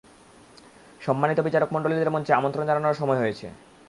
সম্মানিত 1.01 1.39
বিচারকমন্ডলীদের 1.39 2.09
মঞ্চে 2.09 2.31
আমন্ত্রণ 2.33 2.63
জানানোর 2.65 2.93
সময় 2.93 3.19
হয়েছে। 3.19 3.47